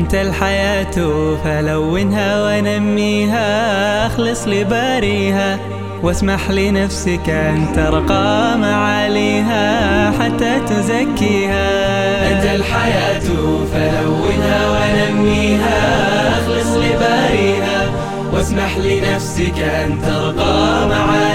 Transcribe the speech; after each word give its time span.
أنت 0.00 0.14
الحياة 0.14 0.96
فلونها 1.44 2.28
ونميها 2.44 4.06
أخلص 4.06 4.48
لباريها 4.48 5.58
واسمح 6.02 6.50
لنفسك 6.50 7.28
أن 7.28 7.72
ترقى 7.76 8.58
معاليها 8.58 10.10
حتى 10.10 10.60
تزكيها. 10.60 11.68
أنت 12.32 12.44
الحياة 12.60 13.28
فلونها 13.72 14.60
ونميها 14.70 15.78
أخلص 16.38 16.76
لباريها 16.76 17.90
واسمح 18.32 18.78
لنفسك 18.78 19.58
أن 19.58 19.98
ترقى 20.02 20.88
معاليها. 20.88 21.29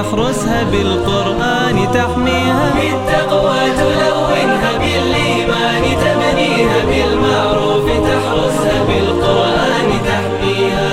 تحرسها 0.00 0.62
بالقرآن 0.62 1.76
تحميها 1.94 2.70
بالتقوى 2.74 3.60
تلونها 3.78 4.72
بالإيمان 4.78 5.82
تبنيها 5.82 6.78
بالمعروف 6.88 7.86
تحرسها 7.86 8.84
بالقرآن 8.88 9.90
تحميها. 10.10 10.90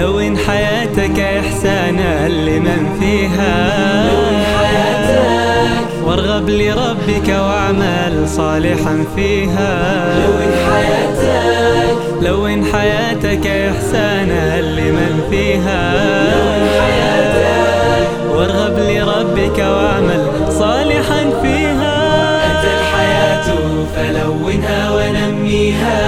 لون 0.00 0.38
حياتك 0.38 1.20
إحسانا 1.20 2.28
لمن 2.28 2.96
فيها 3.00 4.25
وارغب 6.06 6.48
لربك 6.50 7.28
واعمل 7.28 8.28
صالحا 8.28 9.04
فيها. 9.16 10.04
لون 10.18 10.52
حياتك؟ 10.70 11.98
لون 12.22 12.64
حياتك 12.64 13.46
إحسانا 13.46 14.60
لمن 14.60 15.26
فيها؟ 15.30 15.92
لون 16.34 16.68
حياتك؟ 16.80 18.08
وارغب 18.30 18.78
لربك 18.78 19.58
واعمل 19.58 20.52
صالحا 20.58 21.30
فيها. 21.42 21.96
أنت 22.46 22.64
الحياة 22.78 23.48
فلونها 23.96 24.90
ونميها. 24.90 25.98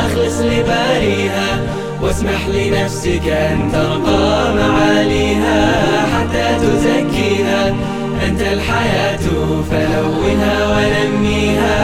أخلص 0.00 0.40
لباريها 0.40 1.60
واسمح 2.02 2.46
لنفسك 2.48 3.28
أن 3.28 3.72
ترقى 3.72 4.54
معاليها. 4.54 5.91
أنت 8.28 8.40
الحياة 8.40 9.24
فلونها 9.70 10.56
ونميها. 10.72 11.76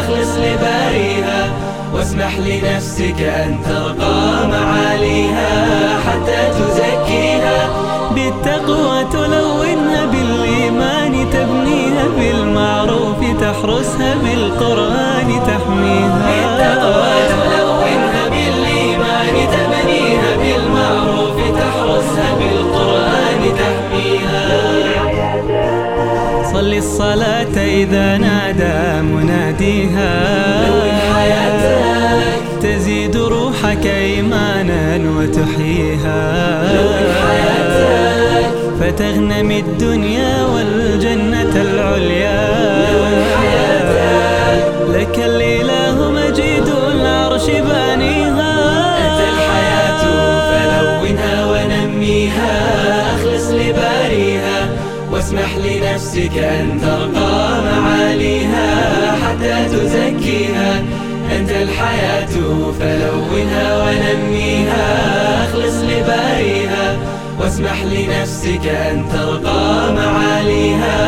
أخلص 0.00 0.36
لباريها 0.36 1.50
واسمح 1.94 2.38
لنفسك 2.38 3.20
أن 3.20 3.58
ترقى 3.68 4.48
معاليها. 4.48 5.50
حتى 6.06 6.50
تزكيها 6.58 7.68
بالتقوى 8.14 9.04
تلونها 9.12 10.06
بالإيمان 10.06 11.30
تبنيها 11.32 12.04
بالمعروف 12.18 13.20
تحرسها 13.40 14.14
بالقرآن 14.14 14.35
صل 26.56 26.72
الصلاة 26.74 27.56
إذا 27.56 28.16
نادى 28.16 29.02
مناديها. 29.02 30.12
لون 30.68 30.90
حياتك 31.14 32.62
تزيد 32.62 33.16
روحك 33.16 33.86
إيمانا 33.86 35.10
وتحييها. 35.16 36.22
لون 36.74 37.04
حياتك 37.22 38.50
فتغنم 38.80 39.50
الدنيا 39.50 40.44
والجنة 40.44 41.54
العليا. 41.56 42.48
لون 42.92 43.24
حياتك 43.36 44.66
لك 44.88 45.18
الإله 45.18 46.10
مجيد 46.10 46.68
العرش 46.94 47.46
بانيها. 47.46 48.52
أنت 49.04 49.20
الحياة 49.32 50.02
فلونها 50.48 51.34
ونميها. 51.50 52.65
واسمح 55.36 55.56
لنفسك 55.56 56.38
أن 56.38 56.80
ترقى 56.80 57.62
معاليها 57.62 58.68
حتى 59.12 59.64
تزكيها. 59.68 60.82
أنت 61.36 61.50
الحياة 61.50 62.34
فلونها 62.80 63.84
ونميها. 63.84 64.86
أخلص 65.44 65.74
لباريها 65.74 66.96
واسمح 67.40 67.82
لنفسك 67.84 68.66
أن 68.66 69.04
ترقى 69.12 69.92
معاليها 69.92 70.98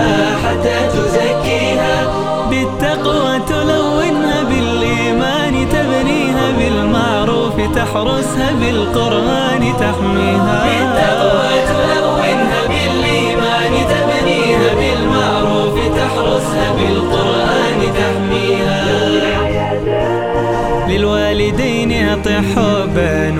حتى 0.44 0.78
تزكيها. 0.98 2.06
بالتقوى 2.50 3.40
تلونها 3.48 4.42
بالإيمان 4.42 5.68
تبنيها 5.72 6.50
بالمعروف 6.58 7.54
تحرسها 7.74 8.50
بالقرآن 8.60 9.72
تحميها. 9.80 10.64
بالتقوى 10.64 11.57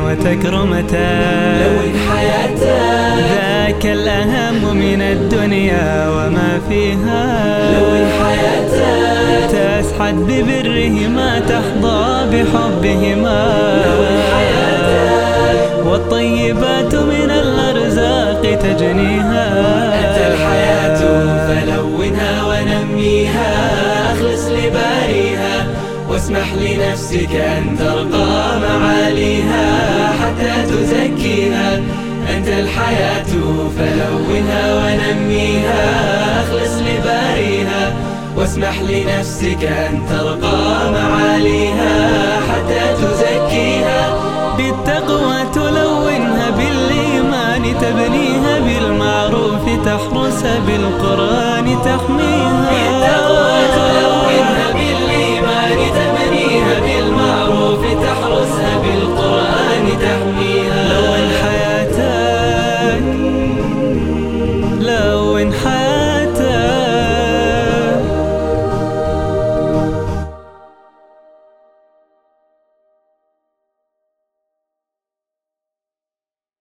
وتكرمة 0.05 0.95
لون 1.63 1.93
حياتك 2.11 2.69
ذاك 3.31 3.87
الأهم 3.87 4.77
من 4.77 5.01
الدنيا 5.03 6.09
وما 6.09 6.61
فيها. 6.69 7.25
لون 7.73 8.05
حياتك 8.21 8.59
تسحد 9.53 10.15
ببرهما 10.15 11.41
تحظى 11.41 12.03
بحبهما. 12.33 13.41
لون 13.87 14.17
حياتك 14.33 15.87
والطيبات 15.87 16.95
من 16.95 17.31
الأرزاق 17.31 18.43
تجنيها. 18.43 19.47
أنت 20.01 20.19
الحياة 20.33 21.01
فلونها 21.49 22.33
ونميها. 22.49 23.51
أخلص 24.13 24.45
لباريها 24.47 25.67
واسمح 26.09 26.49
لنفسك 26.55 27.35
أن 27.35 27.77
ترقى. 27.79 28.28
معاليها 29.09 30.13
حتى 30.21 30.53
تزكيها. 30.71 31.81
أنت 32.37 32.49
الحياة 32.49 33.31
فلونها 33.79 34.65
ونميها. 34.75 35.85
أخلص 36.41 36.73
لباريها 36.73 37.97
واسمح 38.37 38.81
لنفسك 38.81 39.65
أن 39.65 40.03
ترقى 40.11 40.93
معاليها 40.93 41.97
حتى 42.49 43.03
تزكيها. 43.03 44.01
بالتقوى 44.57 45.37
تلونها 45.55 46.51
بالإيمان 46.51 47.63
تبنيها 47.81 48.59
بالمعروف 48.59 49.65
تحرسها 49.85 50.59
بالقرآن 50.67 51.79
تحميها. 51.85 52.38